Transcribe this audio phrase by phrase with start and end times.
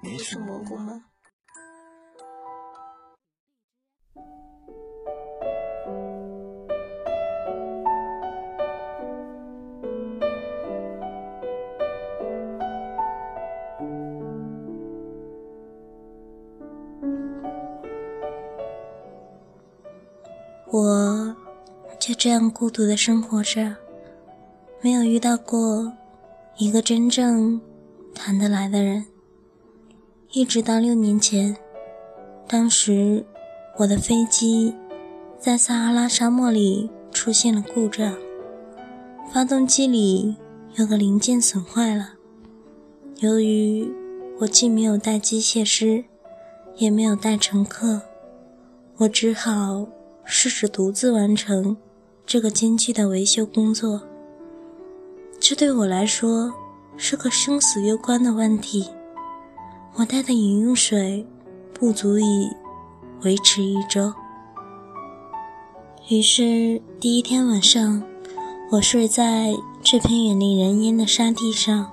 [0.00, 1.02] 你是蘑菇吗？
[20.70, 21.36] 我
[21.98, 23.74] 就这样孤独的生活着，
[24.80, 25.92] 没有遇到过
[26.56, 27.60] 一个真正
[28.14, 29.04] 谈得来的人。
[30.30, 31.56] 一直到六年前，
[32.46, 33.24] 当时
[33.78, 34.74] 我的飞机
[35.38, 38.14] 在撒哈拉沙漠里出现了故障，
[39.32, 40.36] 发动机里
[40.74, 42.10] 有个零件损坏了。
[43.20, 43.90] 由于
[44.40, 46.04] 我既没有带机械师，
[46.76, 48.02] 也没有带乘客，
[48.98, 49.88] 我只好
[50.24, 51.74] 试着独自完成
[52.26, 54.02] 这个艰巨的维修工作。
[55.40, 56.52] 这对我来说
[56.98, 58.90] 是个生死攸关的问题。
[59.98, 61.26] 我带的饮用水
[61.74, 62.48] 不足以
[63.22, 64.12] 维持一周，
[66.08, 68.04] 于是第一天晚上，
[68.70, 71.90] 我睡在这片远离人烟的沙地上，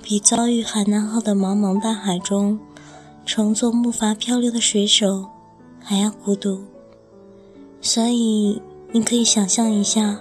[0.00, 2.60] 比遭遇海难后的茫茫大海中
[3.26, 5.26] 乘坐木筏漂流的水手
[5.80, 6.62] 还要孤独。
[7.80, 10.20] 所以，你可以想象一下，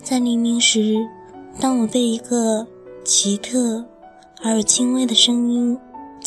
[0.00, 1.08] 在黎明时，
[1.58, 2.64] 当我被一个
[3.04, 3.84] 奇特
[4.40, 5.76] 而又轻微的声音。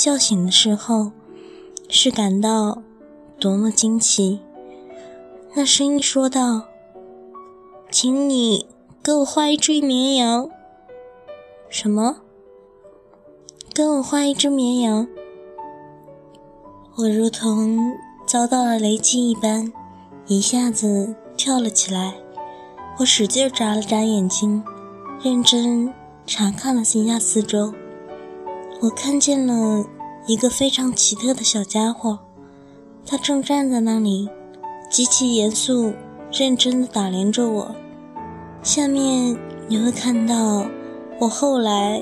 [0.01, 1.11] 叫醒的时候，
[1.87, 2.81] 是感到
[3.39, 4.39] 多么惊奇！
[5.53, 6.63] 那声音说道
[7.91, 8.65] ：“请你
[9.03, 10.49] 给我画一只绵羊。”
[11.69, 12.17] 什么？
[13.75, 15.07] 给我画一只绵羊？
[16.95, 17.77] 我如同
[18.25, 19.71] 遭到了雷击一般，
[20.25, 22.15] 一下子跳了起来。
[22.97, 24.63] 我使劲眨了眨眼睛，
[25.21, 25.93] 认真
[26.25, 27.71] 查看了一下四周。
[28.81, 29.85] 我看见了
[30.31, 32.17] 一个非常奇特的小家伙，
[33.05, 34.29] 他正站在那里，
[34.89, 35.91] 极其严肃、
[36.31, 37.75] 认真地打量着我。
[38.63, 39.37] 下面
[39.67, 40.65] 你会看到
[41.19, 42.01] 我后来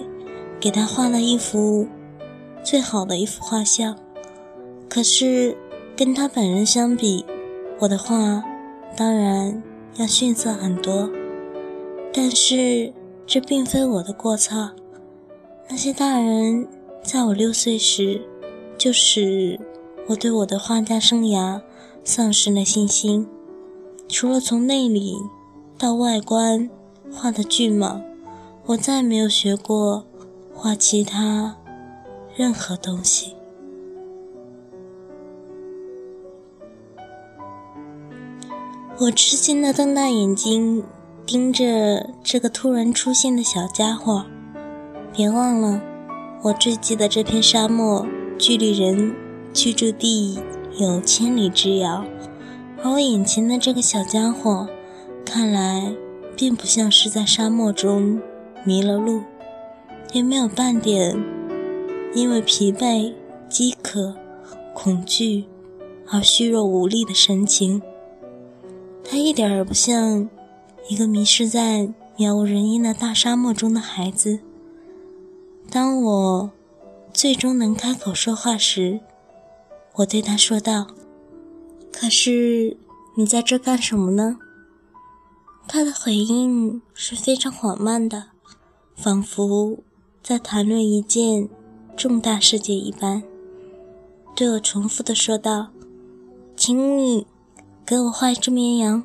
[0.60, 1.88] 给他画了一幅
[2.64, 3.98] 最好的一幅画像。
[4.88, 5.58] 可是
[5.98, 7.26] 跟他本人相比，
[7.80, 8.44] 我的画
[8.96, 9.64] 当然
[9.96, 11.10] 要逊色很多。
[12.14, 12.94] 但是
[13.26, 14.70] 这并非我的过错。
[15.68, 16.68] 那些大人
[17.12, 18.22] 在我六岁时
[18.78, 19.60] 就使
[20.10, 21.60] 我对我的画家生涯
[22.04, 23.28] 丧失了信心。
[24.08, 25.16] 除了从内里
[25.76, 26.70] 到外观
[27.12, 28.00] 画的巨蟒，
[28.68, 30.06] 我再没有学过
[30.54, 31.58] 画其他
[32.36, 33.34] 任何东西。
[39.00, 40.84] 我吃惊地瞪大眼睛
[41.26, 44.28] 盯着这个突然出现的小家伙。
[45.12, 45.82] 别忘了，
[46.42, 48.08] 我坠机的这片沙漠
[48.38, 49.14] 距离人
[49.54, 50.40] 居住地
[50.78, 52.06] 有千里之遥，
[52.82, 54.66] 而我眼前的这个小家伙，
[55.26, 55.94] 看来
[56.38, 58.22] 并不像是在沙漠中
[58.64, 59.22] 迷了路，
[60.14, 61.22] 也没有半点
[62.16, 63.14] 因为疲惫、
[63.50, 64.16] 饥渴、
[64.74, 65.44] 恐惧
[66.10, 67.82] 而虚弱无力的神情。
[69.04, 70.30] 他一点儿不像
[70.88, 74.40] 一个迷失在渺无人烟的大沙漠中的孩子。
[75.72, 76.52] 当我
[77.14, 79.02] 最终能开口说话时，
[79.96, 80.88] 我对他说道
[81.94, 82.76] ：“可是
[83.16, 84.38] 你在这干什么呢？”
[85.68, 88.30] 他的回应是非常缓慢的，
[88.96, 89.78] 仿佛
[90.24, 91.48] 在谈论一件
[91.96, 93.22] 重大事件一般，
[94.36, 95.68] 对我重复的说道
[96.58, 97.28] ：“请你
[97.86, 99.04] 给我画一只绵羊。”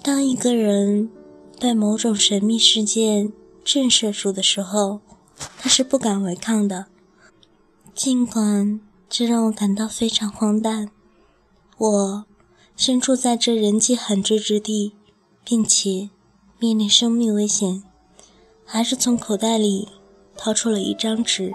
[0.00, 1.10] 当一个人
[1.58, 3.32] 对某种神秘事件，
[3.64, 5.00] 震慑住的时候，
[5.58, 6.86] 他是不敢违抗的。
[7.94, 10.90] 尽管这让我感到非常荒诞，
[11.78, 12.24] 我
[12.76, 14.92] 身处在这人迹罕至之地，
[15.44, 16.10] 并且
[16.58, 17.82] 面临生命危险，
[18.64, 19.88] 还是从口袋里
[20.36, 21.52] 掏出了一张纸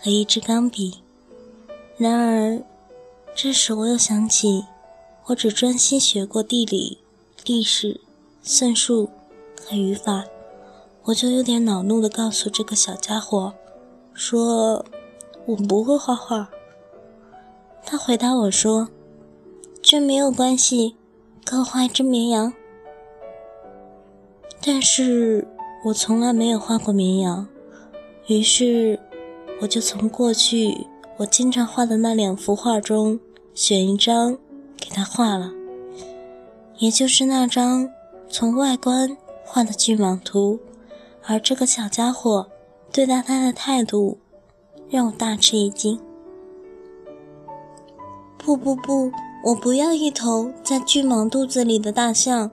[0.00, 0.98] 和一支钢笔。
[1.96, 2.62] 然而，
[3.34, 4.64] 这时我又想起，
[5.26, 6.98] 我只专心学过地理、
[7.44, 8.00] 历史、
[8.42, 9.10] 算术
[9.64, 10.24] 和语法。
[11.04, 13.54] 我就有点恼怒地告诉这个小家伙，
[14.14, 14.84] 说
[15.46, 16.48] ：“我不会画画。
[17.84, 18.88] 他回答我说
[19.82, 20.94] ：“这没有关系，
[21.44, 22.52] 给我画一只绵羊。”
[24.64, 25.48] 但是
[25.86, 27.48] 我从来没有画过绵羊，
[28.28, 29.00] 于是
[29.60, 33.18] 我就从过去我经常画的那两幅画中
[33.54, 34.38] 选一张
[34.76, 35.50] 给他画了，
[36.78, 37.90] 也就是那张
[38.28, 40.60] 从外观画的巨蟒图。
[41.26, 42.48] 而这个小家伙
[42.92, 44.18] 对待他的态度
[44.90, 45.98] 让我大吃一惊。
[48.36, 49.10] 不不不，
[49.44, 52.50] 我不要一头在巨蟒肚子里的大象。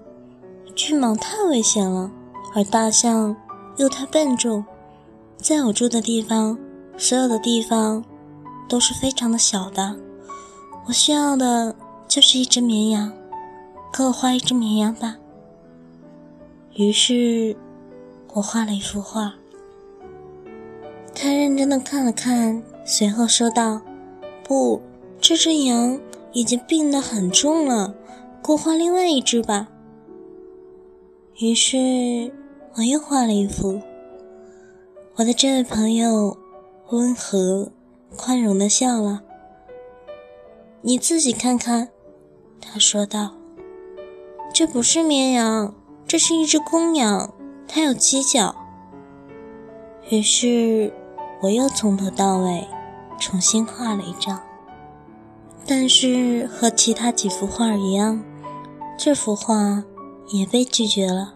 [0.75, 2.11] 巨蟒太危险了，
[2.53, 3.35] 而大象
[3.77, 4.63] 又太笨重。
[5.35, 6.57] 在我住的地方，
[6.95, 8.03] 所有的地方
[8.67, 9.97] 都是非常的小的。
[10.85, 11.75] 我需要的
[12.07, 13.11] 就是一只绵羊，
[13.91, 15.17] 给我画一只绵羊吧。
[16.75, 17.57] 于是，
[18.33, 19.33] 我画了一幅画。
[21.13, 23.81] 他认真的看了看，随后说道
[24.43, 24.81] ：“不，
[25.19, 25.99] 这只羊
[26.31, 27.93] 已经病得很重了，
[28.43, 29.67] 给我画另外一只吧。”
[31.39, 32.31] 于是
[32.75, 33.81] 我又画了一幅。
[35.15, 36.37] 我的这位朋友
[36.89, 37.71] 温和、
[38.15, 39.21] 宽容的笑了。
[40.81, 41.89] 你自己看看，
[42.61, 43.35] 他说道
[44.53, 45.73] ：“这不是绵羊，
[46.07, 47.33] 这是一只公羊，
[47.69, 48.53] 它有犄角。”
[50.11, 50.91] 于是
[51.43, 52.67] 我又从头到尾
[53.17, 54.41] 重新画了一张。
[55.65, 58.21] 但是和其他几幅画一样，
[58.97, 59.83] 这幅画。
[60.31, 61.33] 也被拒绝了。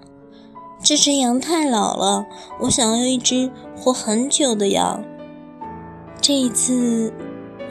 [0.83, 2.27] 这只羊太老了，
[2.59, 5.03] 我想要一只活很久的羊。
[6.21, 7.11] 这一次，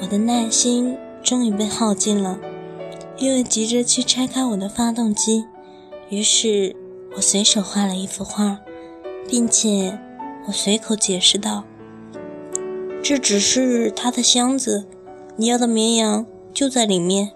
[0.01, 2.41] 我的耐心终于被耗尽了，
[3.19, 5.45] 因为急着去拆开我的发动机。
[6.09, 6.75] 于是
[7.17, 8.61] 我随手画了一幅画，
[9.29, 9.99] 并且
[10.47, 11.65] 我随口解释道
[13.03, 14.87] ：“这只是他的箱子，
[15.37, 17.33] 你要的绵羊就在里面。”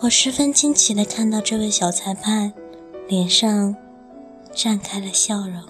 [0.00, 2.52] 我十分惊奇地看到这位小裁判
[3.06, 3.76] 脸上
[4.52, 5.62] 绽开了笑容，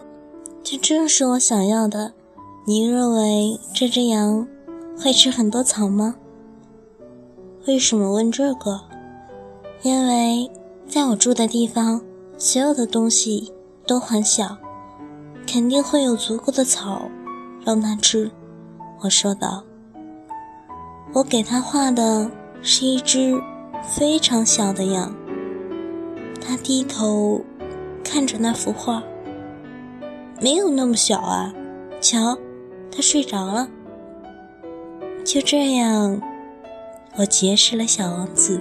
[0.62, 2.12] 这正是我想要的。
[2.64, 4.46] 你认为这只羊
[4.98, 6.14] 会吃很多草吗？
[7.66, 8.80] 为什么问这个？
[9.82, 10.50] 因为
[10.88, 12.00] 在我住的地方，
[12.44, 13.52] 所有的东西
[13.86, 14.58] 都很小，
[15.46, 17.08] 肯定会有足够的草
[17.64, 18.28] 让它吃。
[19.00, 19.62] 我说道。
[21.12, 22.28] 我给他画的
[22.60, 23.40] 是一只。
[23.96, 25.12] 非常小的羊，
[26.40, 27.40] 他低头
[28.04, 29.02] 看着那幅画，
[30.40, 31.52] 没有那么小啊！
[32.00, 32.38] 瞧，
[32.92, 33.68] 他睡着了。
[35.24, 36.20] 就这样，
[37.16, 38.60] 我结识了小王子。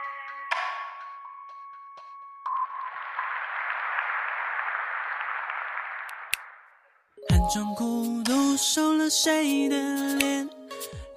[7.75, 9.75] 孤独，收了谁的
[10.15, 10.47] 脸？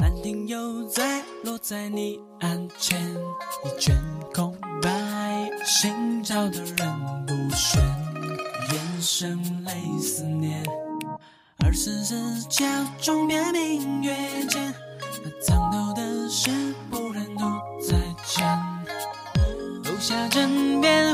[0.00, 3.00] 兰亭又在落在你案前，
[3.64, 3.94] 一卷
[4.32, 7.80] 空白，心照的人不选，
[8.72, 10.64] 眼神泪思念。
[11.64, 12.66] 二十四桥
[13.00, 14.14] 中别明月
[14.48, 14.74] 间，
[15.22, 16.50] 那藏头的诗
[16.90, 17.44] 不忍读
[17.86, 18.44] 再见，
[19.84, 21.13] 留下枕边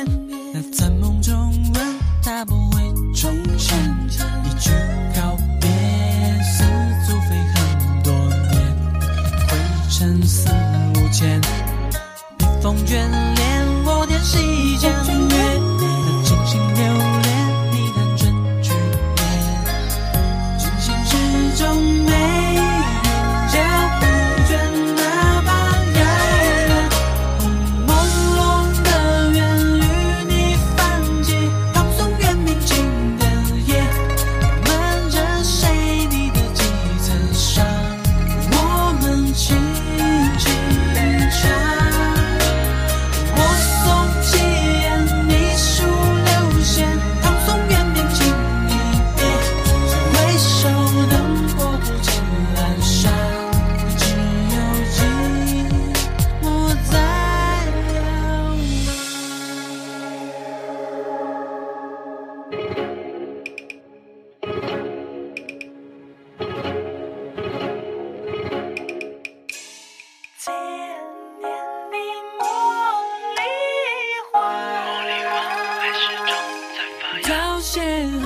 [77.61, 77.79] 邂
[78.21, 78.25] 逅，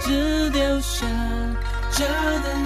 [0.00, 1.04] 只留下
[1.90, 2.65] 这等。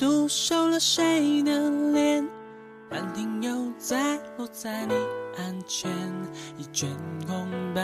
[0.00, 2.26] 独守了谁的脸？
[2.90, 4.94] 满天又再落在你
[5.36, 5.90] 案前，
[6.56, 6.88] 一卷
[7.26, 7.82] 空白，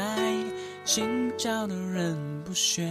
[0.82, 2.90] 心照的人不喧，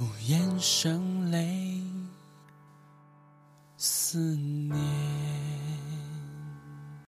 [0.00, 1.82] 无言声泪，
[3.76, 5.23] 思念。